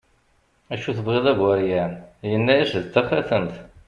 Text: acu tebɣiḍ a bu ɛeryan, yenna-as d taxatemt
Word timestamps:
acu 0.73 0.89
tebɣiḍ 0.97 1.25
a 1.31 1.33
bu 1.39 1.45
ɛeryan, 1.51 1.93
yenna-as 2.29 2.71
d 2.83 2.87
taxatemt 2.93 3.55